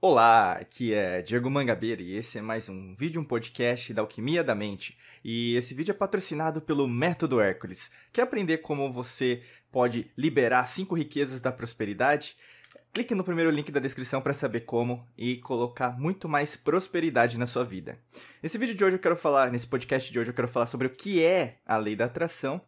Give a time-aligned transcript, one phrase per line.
[0.00, 4.44] Olá, aqui é Diego Mangabeira e esse é mais um vídeo, um podcast da Alquimia
[4.44, 4.96] da Mente.
[5.24, 7.90] E esse vídeo é patrocinado pelo Método Hércules.
[8.12, 9.42] Quer aprender como você
[9.72, 12.36] pode liberar cinco riquezas da prosperidade?
[12.92, 17.48] Clique no primeiro link da descrição para saber como e colocar muito mais prosperidade na
[17.48, 17.98] sua vida.
[18.40, 20.86] Nesse vídeo de hoje eu quero falar, nesse podcast de hoje eu quero falar sobre
[20.86, 22.60] o que é a lei da atração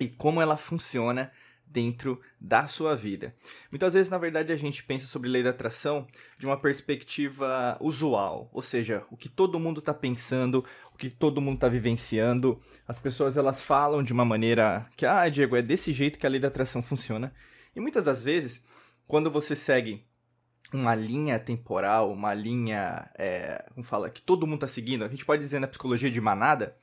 [0.00, 1.30] e como ela funciona
[1.66, 3.34] dentro da sua vida.
[3.70, 6.06] Muitas vezes, na verdade, a gente pensa sobre lei da atração
[6.38, 11.40] de uma perspectiva usual, ou seja, o que todo mundo está pensando, o que todo
[11.40, 12.60] mundo está vivenciando.
[12.86, 16.30] As pessoas elas falam de uma maneira que, ah, Diego, é desse jeito que a
[16.30, 17.34] lei da atração funciona.
[17.74, 18.64] E muitas das vezes,
[19.06, 20.06] quando você segue
[20.72, 25.24] uma linha temporal, uma linha, é, como fala, que todo mundo está seguindo, a gente
[25.24, 26.76] pode dizer na psicologia de manada,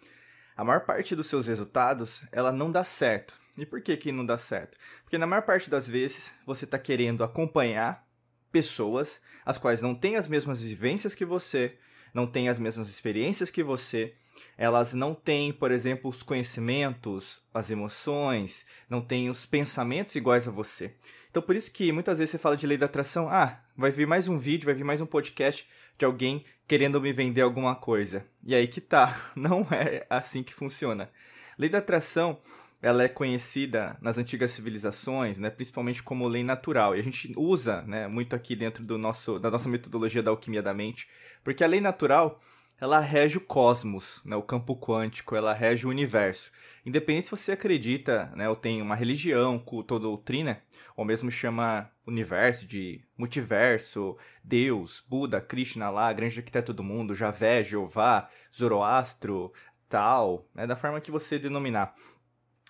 [0.56, 3.41] a maior parte dos seus resultados, ela não dá certo.
[3.62, 4.76] E por que que não dá certo?
[5.04, 8.04] Porque na maior parte das vezes você está querendo acompanhar
[8.52, 11.78] pessoas as quais não têm as mesmas vivências que você,
[12.12, 14.16] não têm as mesmas experiências que você,
[14.58, 20.52] elas não têm, por exemplo, os conhecimentos, as emoções, não têm os pensamentos iguais a
[20.52, 20.96] você.
[21.30, 24.08] Então por isso que muitas vezes você fala de lei da atração, ah, vai vir
[24.08, 28.26] mais um vídeo, vai vir mais um podcast de alguém querendo me vender alguma coisa.
[28.44, 31.12] E aí que tá, não é assim que funciona.
[31.60, 32.40] Lei da atração
[32.82, 36.96] ela é conhecida nas antigas civilizações, né, principalmente como lei natural.
[36.96, 40.64] E a gente usa né, muito aqui dentro do nosso, da nossa metodologia da alquimia
[40.64, 41.08] da mente,
[41.44, 42.40] porque a lei natural
[42.82, 46.52] ela rege o cosmos, né, o campo quântico, ela rege o universo.
[46.84, 50.64] Independente se você acredita, né, ou tem uma religião, culto ou doutrina,
[50.98, 57.64] ou mesmo chama universo de multiverso, Deus, Buda, Krishna lá, grande arquiteto do mundo, Javé,
[57.64, 59.54] Jeová, Zoroastro,
[59.88, 61.94] tal, né, da forma que você denominar.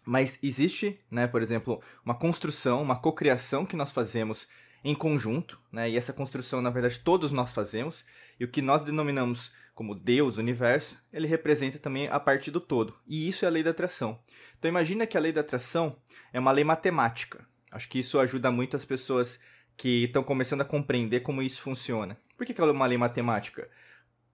[0.04, 4.48] Mas existe, né, por exemplo, uma construção, uma cocriação que nós fazemos
[4.84, 8.04] em conjunto, né, e essa construção, na verdade, todos nós fazemos,
[8.40, 12.96] e o que nós denominamos como Deus, universo, ele representa também a parte do todo.
[13.08, 14.20] E isso é a lei da atração.
[14.58, 15.96] Então imagina que a lei da atração
[16.34, 17.46] é uma lei matemática.
[17.72, 19.40] Acho que isso ajuda muito as pessoas
[19.78, 22.18] que estão começando a compreender como isso funciona.
[22.38, 23.70] Por que, ela é uma lei matemática?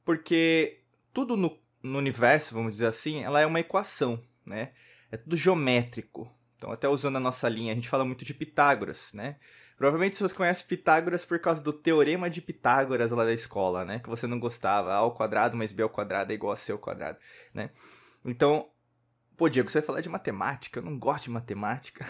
[0.03, 0.81] Porque
[1.13, 4.71] tudo no, no universo, vamos dizer assim, ela é uma equação, né?
[5.11, 6.31] É tudo geométrico.
[6.57, 9.37] Então, até usando a nossa linha, a gente fala muito de Pitágoras, né?
[9.77, 13.99] Provavelmente você conhece Pitágoras por causa do teorema de Pitágoras lá da escola, né?
[13.99, 14.91] Que você não gostava.
[14.91, 17.19] A ao quadrado mais b ao quadrado é igual a c ao quadrado,
[17.53, 17.69] né?
[18.25, 18.67] Então,
[19.37, 20.79] pô, Diego, você vai falar de matemática?
[20.79, 22.03] Eu não gosto de matemática.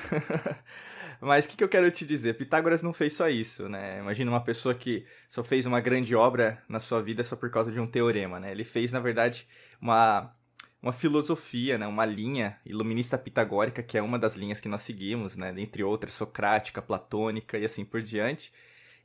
[1.19, 2.37] Mas o que, que eu quero te dizer?
[2.37, 3.99] Pitágoras não fez só isso, né?
[3.99, 7.71] Imagina uma pessoa que só fez uma grande obra na sua vida só por causa
[7.71, 8.51] de um teorema, né?
[8.51, 9.45] Ele fez, na verdade,
[9.81, 10.36] uma
[10.81, 15.35] uma filosofia, né, uma linha iluminista pitagórica, que é uma das linhas que nós seguimos,
[15.35, 18.51] né, dentre outras, socrática, platônica e assim por diante.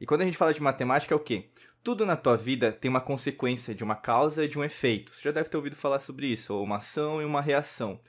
[0.01, 1.49] E quando a gente fala de matemática, é o quê?
[1.83, 5.15] Tudo na tua vida tem uma consequência de uma causa e de um efeito.
[5.15, 8.01] Você já deve ter ouvido falar sobre isso, ou uma ação e uma reação.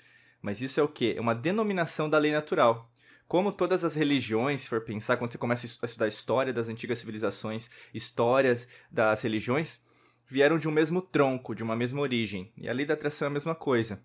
[0.42, 1.16] Mas isso é o quê?
[1.18, 2.92] É uma denominação da lei natural.
[3.28, 7.00] Como todas as religiões, se for pensar, quando você começa a estudar história das antigas
[7.00, 9.80] civilizações, histórias das religiões,
[10.28, 12.52] vieram de um mesmo tronco, de uma mesma origem.
[12.58, 14.04] E a lei da atração é a mesma coisa.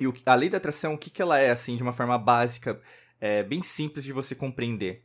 [0.00, 2.16] E o, a lei da atração, o que, que ela é, assim, de uma forma
[2.16, 2.80] básica,
[3.20, 5.02] é, bem simples de você compreender?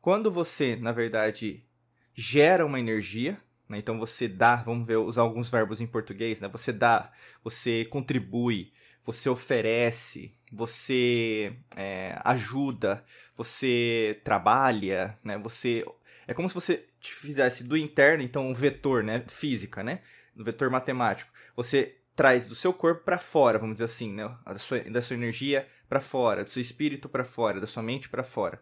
[0.00, 1.64] Quando você, na verdade,
[2.14, 6.48] gera uma energia, né, então você dá, vamos ver, usar alguns verbos em português, né?
[6.48, 8.72] Você dá, você contribui,
[9.04, 13.04] você oferece, você é, ajuda,
[13.36, 15.38] você trabalha, né?
[15.38, 15.84] Você
[16.26, 20.00] é como se você fizesse do interno, então um vetor, né, física, né,
[20.36, 21.32] um vetor matemático.
[21.54, 25.14] Você traz do seu corpo para fora, vamos dizer assim, né, da sua, da sua
[25.14, 28.60] energia para fora, do seu espírito para fora, da sua mente para fora.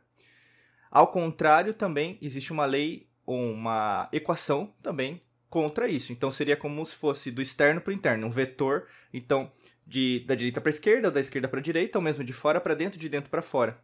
[0.90, 6.12] Ao contrário, também existe uma lei ou uma equação também contra isso.
[6.12, 9.50] Então seria como se fosse do externo para o interno, um vetor, então
[9.86, 12.98] de da direita para esquerda, da esquerda para direita, ou mesmo de fora para dentro,
[12.98, 13.78] de dentro para fora.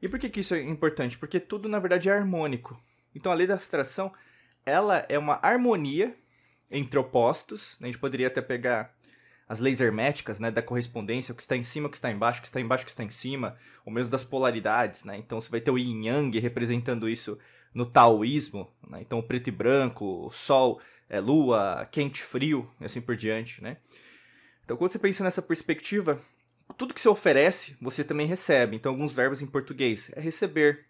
[0.00, 1.18] E por que, que isso é importante?
[1.18, 2.80] Porque tudo na verdade é harmônico.
[3.16, 4.12] Então a lei da abstração,
[4.64, 6.14] ela é uma harmonia
[6.70, 7.76] entre opostos.
[7.82, 8.94] A gente poderia até pegar
[9.48, 12.40] as leis herméticas, né, da correspondência, o que está em cima, o que está embaixo,
[12.40, 15.16] o que está embaixo, o que está em cima, ou mesmo das polaridades, né?
[15.16, 17.38] Então você vai ter o yin yang representando isso
[17.72, 18.98] no taoísmo, né?
[19.00, 23.76] Então preto e branco, sol, é lua, quente, frio, e assim por diante, né?
[24.64, 26.20] Então quando você pensa nessa perspectiva,
[26.76, 28.74] tudo que você oferece, você também recebe.
[28.74, 30.84] Então alguns verbos em português é receber,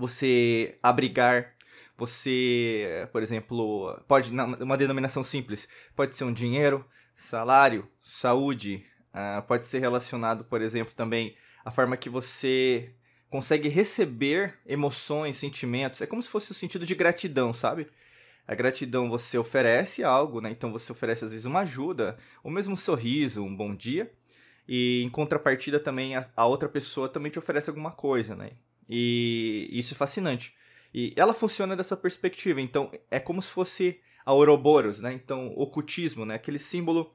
[0.00, 1.54] você abrigar,
[1.96, 9.66] você, por exemplo, pode, uma denominação simples, pode ser um dinheiro, salário, saúde, uh, pode
[9.66, 12.94] ser relacionado, por exemplo, também a forma que você
[13.28, 17.86] consegue receber emoções, sentimentos, é como se fosse o sentido de gratidão, sabe?
[18.46, 20.50] A gratidão você oferece algo, né?
[20.50, 24.10] Então você oferece às vezes uma ajuda, ou mesmo um sorriso, um bom dia.
[24.66, 28.52] E em contrapartida também a, a outra pessoa também te oferece alguma coisa, né?
[28.90, 30.52] E isso é fascinante.
[30.92, 32.60] E ela funciona dessa perspectiva.
[32.60, 35.12] Então é como se fosse a Ouroboros, né?
[35.12, 36.34] Então ocultismo, né?
[36.34, 37.12] Aquele símbolo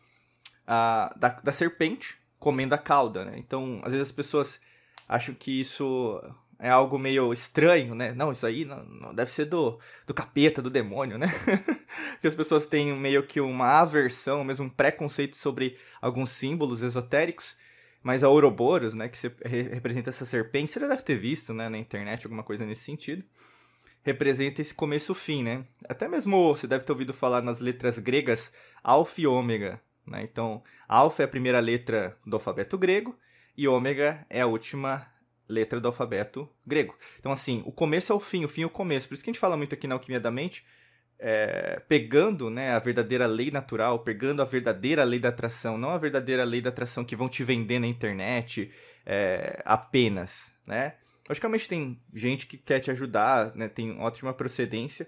[0.63, 3.33] uh, da, da serpente comendo a cauda, né?
[3.37, 4.61] Então às vezes as pessoas
[5.07, 6.21] acham que isso
[6.57, 8.13] é algo meio estranho, né?
[8.13, 9.77] Não, isso aí não, não deve ser do,
[10.07, 11.27] do capeta, do demônio, né?
[12.21, 17.55] que as pessoas têm meio que uma aversão, mesmo um preconceito sobre alguns símbolos esotéricos.
[18.05, 19.17] Mas a Ouroboros, né, que
[19.73, 23.23] representa essa serpente, você já deve ter visto, né, na internet, alguma coisa nesse sentido.
[24.03, 25.65] Representa esse começo-fim, né?
[25.89, 28.53] Até mesmo você deve ter ouvido falar nas letras gregas
[28.83, 30.21] Alfa e Ômega, né?
[30.21, 33.17] Então, Alfa é a primeira letra do alfabeto grego
[33.57, 35.11] e Ômega é a última
[35.49, 36.95] letra do alfabeto grego.
[37.19, 39.07] Então, assim, o começo é o fim, o fim é o começo.
[39.07, 40.63] Por isso que a gente fala muito aqui na Alquimia da Mente,
[41.19, 45.97] é, pegando né, a verdadeira lei natural, pegando a verdadeira lei da atração, não a
[45.97, 48.71] verdadeira lei da atração que vão te vender na internet
[49.05, 50.95] é, apenas, né?
[51.27, 55.07] Logicamente tem gente que quer te ajudar, né, tem ótima procedência,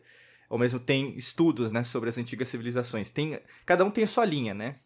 [0.50, 3.12] ou mesmo tem estudos né, sobre as antigas civilizações.
[3.12, 4.78] Tem, cada um tem a sua linha, né?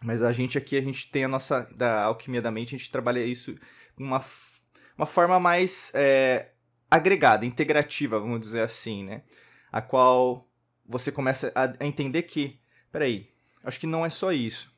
[0.00, 2.90] Mas a gente aqui, a gente tem a nossa, da alquimia da mente, a gente
[2.90, 3.54] trabalha isso
[3.94, 4.20] com uma
[4.98, 6.48] uma forma mais é,
[6.90, 9.22] agregada, integrativa, vamos dizer assim, né?
[9.70, 10.48] A qual
[10.86, 12.58] você começa a, entender que,
[12.90, 13.30] peraí,
[13.62, 14.72] acho que não é só isso.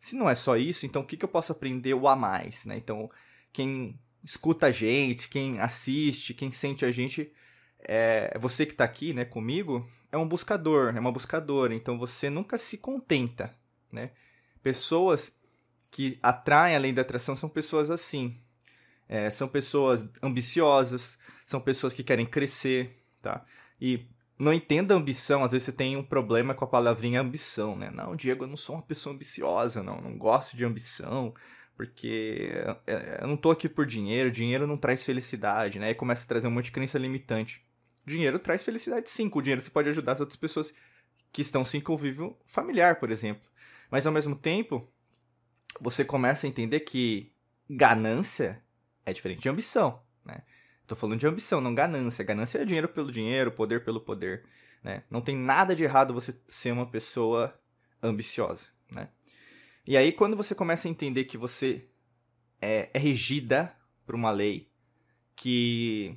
[0.00, 2.64] Se não é só isso, então o que, que eu posso aprender o a mais,
[2.64, 2.76] né?
[2.76, 3.10] Então,
[3.52, 7.32] quem escuta a gente, quem assiste, quem sente a gente,
[7.80, 11.74] é, você que está aqui, né, comigo, é um buscador, é uma buscadora.
[11.74, 13.54] Então, você nunca se contenta,
[13.92, 14.10] né?
[14.62, 15.32] Pessoas
[15.90, 18.40] que atraem além da atração são pessoas assim,
[19.08, 23.44] é, são pessoas ambiciosas, são pessoas que querem crescer, tá?
[23.84, 24.06] E
[24.38, 27.90] não entenda ambição, às vezes você tem um problema com a palavrinha ambição, né?
[27.90, 31.34] Não, Diego, eu não sou uma pessoa ambiciosa, não, não gosto de ambição,
[31.76, 32.52] porque
[33.20, 35.90] eu não tô aqui por dinheiro, dinheiro não traz felicidade, né?
[35.90, 37.66] E começa a trazer um monte de crença limitante.
[38.06, 40.72] Dinheiro traz felicidade sim, com o dinheiro você pode ajudar as outras pessoas
[41.32, 43.50] que estão sem convívio familiar, por exemplo.
[43.90, 44.88] Mas ao mesmo tempo,
[45.80, 47.32] você começa a entender que
[47.68, 48.62] ganância
[49.04, 50.00] é diferente de ambição?
[50.86, 52.24] Tô falando de ambição, não ganância.
[52.24, 54.44] Ganância é dinheiro pelo dinheiro, poder pelo poder,
[54.82, 55.04] né?
[55.10, 57.58] Não tem nada de errado você ser uma pessoa
[58.02, 59.08] ambiciosa, né?
[59.86, 61.88] E aí, quando você começa a entender que você
[62.60, 63.74] é, é regida
[64.06, 64.70] por uma lei
[65.34, 66.16] que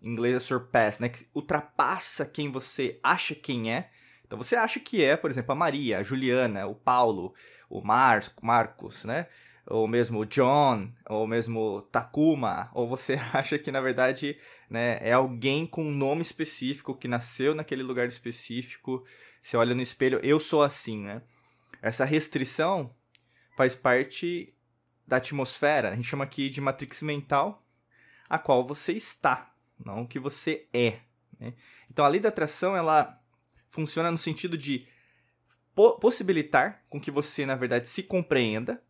[0.00, 1.08] em inglês é surpass, né?
[1.08, 3.90] Que ultrapassa quem você acha quem é.
[4.24, 7.34] Então você acha que é, por exemplo, a Maria, a Juliana, o Paulo,
[7.68, 9.28] o Mar Marcos, né?
[9.66, 14.38] Ou mesmo John, ou mesmo Takuma, ou você acha que na verdade
[14.68, 19.04] né, é alguém com um nome específico que nasceu naquele lugar específico.
[19.42, 21.22] Você olha no espelho, eu sou assim, né?
[21.80, 22.94] Essa restrição
[23.56, 24.54] faz parte
[25.06, 27.66] da atmosfera, a gente chama aqui de matrix mental,
[28.28, 29.52] a qual você está,
[29.84, 31.00] não o que você é.
[31.38, 31.54] Né?
[31.90, 33.20] Então a lei da atração ela
[33.68, 34.86] funciona no sentido de
[36.00, 38.82] possibilitar com que você na verdade se compreenda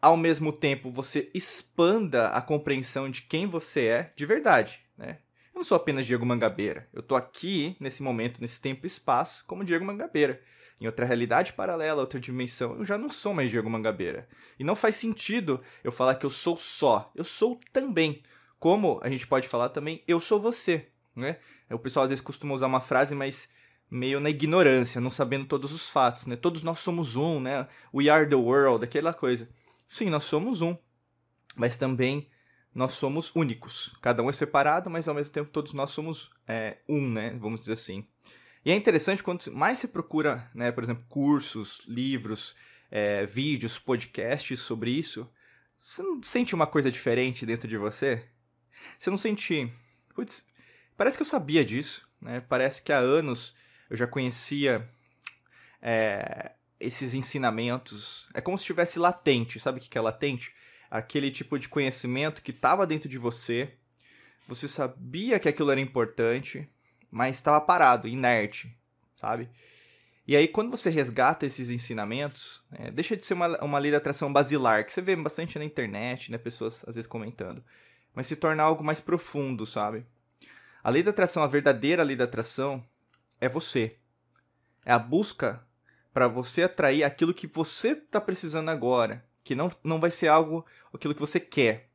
[0.00, 5.18] ao mesmo tempo você expanda a compreensão de quem você é de verdade, né?
[5.52, 6.88] Eu não sou apenas Diego Mangabeira.
[6.92, 10.40] Eu tô aqui, nesse momento, nesse tempo e espaço, como Diego Mangabeira.
[10.80, 14.28] Em outra realidade paralela, outra dimensão, eu já não sou mais Diego Mangabeira.
[14.56, 17.10] E não faz sentido eu falar que eu sou só.
[17.16, 18.22] Eu sou também.
[18.60, 21.38] Como a gente pode falar também, eu sou você, né?
[21.70, 23.48] O pessoal às vezes costuma usar uma frase, mas
[23.90, 26.36] meio na ignorância, não sabendo todos os fatos, né?
[26.36, 27.66] Todos nós somos um, né?
[27.92, 29.48] We are the world, aquela coisa.
[29.88, 30.76] Sim, nós somos um,
[31.56, 32.28] mas também
[32.74, 33.96] nós somos únicos.
[34.02, 37.36] Cada um é separado, mas ao mesmo tempo todos nós somos é, um, né?
[37.40, 38.06] Vamos dizer assim.
[38.64, 42.54] E é interessante quando mais se procura, né, por exemplo, cursos, livros,
[42.90, 45.28] é, vídeos, podcasts sobre isso,
[45.80, 48.28] você não sente uma coisa diferente dentro de você?
[48.98, 49.72] Você não sente.
[50.14, 50.46] Putz,
[50.96, 52.40] parece que eu sabia disso, né?
[52.40, 53.56] Parece que há anos
[53.88, 54.88] eu já conhecia
[55.80, 58.28] é, esses ensinamentos.
[58.34, 59.60] É como se estivesse latente.
[59.60, 60.54] Sabe o que é latente?
[60.90, 63.74] Aquele tipo de conhecimento que estava dentro de você.
[64.46, 66.68] Você sabia que aquilo era importante,
[67.10, 68.74] mas estava parado, inerte,
[69.14, 69.50] sabe?
[70.26, 73.96] E aí, quando você resgata esses ensinamentos, é, deixa de ser uma, uma lei da
[73.96, 76.38] atração basilar, que você vê bastante na internet, né?
[76.38, 77.64] Pessoas às vezes comentando.
[78.14, 80.04] Mas se torna algo mais profundo, sabe?
[80.82, 82.84] A lei da atração, a verdadeira lei da atração,
[83.40, 83.96] é você.
[84.84, 85.66] É a busca
[86.18, 90.66] para você atrair aquilo que você está precisando agora, que não, não vai ser algo
[90.92, 91.90] aquilo que você quer,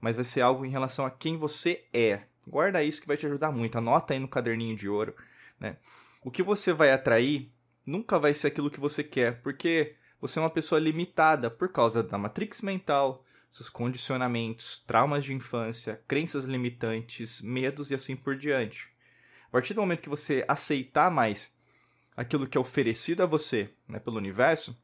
[0.00, 2.20] mas vai ser algo em relação a quem você é.
[2.46, 3.76] Guarda isso que vai te ajudar muito.
[3.76, 5.12] Anota aí no caderninho de ouro,
[5.58, 5.76] né?
[6.22, 7.50] O que você vai atrair
[7.84, 12.00] nunca vai ser aquilo que você quer, porque você é uma pessoa limitada por causa
[12.00, 18.88] da matrix mental, seus condicionamentos, traumas de infância, crenças limitantes, medos e assim por diante.
[19.48, 21.52] A partir do momento que você aceitar mais
[22.16, 24.76] aquilo que é oferecido a você né, pelo universo,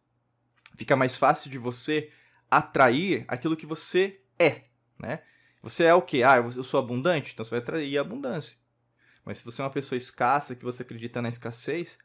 [0.77, 2.11] fica mais fácil de você
[2.51, 4.65] atrair aquilo que você é,
[4.99, 5.23] né?
[5.63, 6.23] Você é o quê?
[6.23, 8.57] Ah, eu sou abundante, então você vai atrair a abundância.
[9.25, 11.99] Mas se você é uma pessoa escassa, que você acredita na escassez,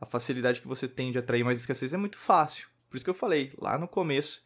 [0.00, 2.68] a facilidade que você tem de atrair mais escassez é muito fácil.
[2.88, 4.42] Por isso que eu falei lá no começo,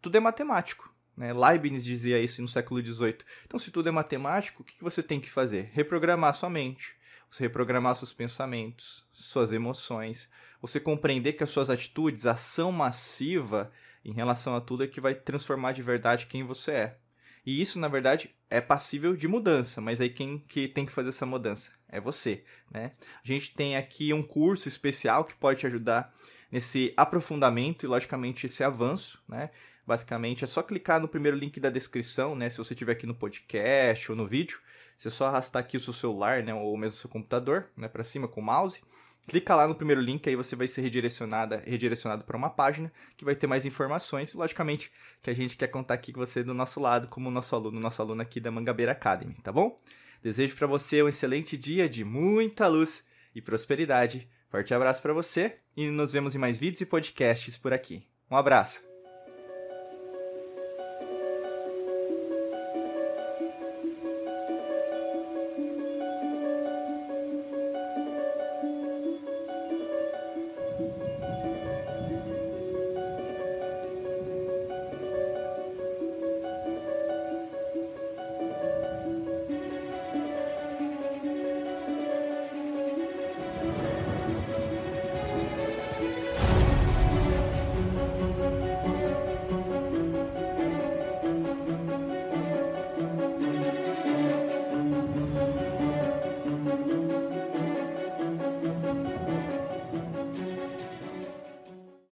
[0.00, 0.94] tudo é matemático.
[1.16, 1.32] Né?
[1.32, 3.18] Leibniz dizia isso no século XVIII.
[3.44, 5.70] Então, se tudo é matemático, o que você tem que fazer?
[5.72, 6.94] Reprogramar sua mente,
[7.30, 10.28] você reprogramar seus pensamentos, suas emoções,
[10.60, 13.70] você compreender que as suas atitudes, ação massiva
[14.04, 16.98] em relação a tudo é que vai transformar de verdade quem você é.
[17.44, 21.10] E isso, na verdade, é passível de mudança, mas aí quem que tem que fazer
[21.10, 21.72] essa mudança?
[21.88, 22.92] É você, né?
[23.24, 26.12] A gente tem aqui um curso especial que pode te ajudar
[26.50, 29.50] nesse aprofundamento e, logicamente, esse avanço, né?
[29.90, 32.48] Basicamente, é só clicar no primeiro link da descrição, né?
[32.48, 34.60] Se você estiver aqui no podcast ou no vídeo,
[34.96, 36.54] você é só arrastar aqui o seu celular, né?
[36.54, 37.88] Ou mesmo o seu computador, né?
[37.88, 38.80] Para cima com o mouse
[39.26, 43.24] Clica lá no primeiro link, aí você vai ser redirecionada, redirecionado para uma página que
[43.24, 44.32] vai ter mais informações.
[44.32, 47.80] Logicamente, que a gente quer contar aqui com você do nosso lado, como nosso aluno,
[47.80, 49.76] nosso aluno aqui da Mangabeira Academy, tá bom?
[50.22, 53.04] Desejo para você um excelente dia de muita luz
[53.34, 54.28] e prosperidade.
[54.50, 58.06] Forte abraço para você e nos vemos em mais vídeos e podcasts por aqui.
[58.30, 58.89] Um abraço.